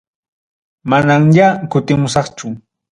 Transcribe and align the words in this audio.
Manamñaya 0.89 1.47
kutimusaqchu. 1.71 2.47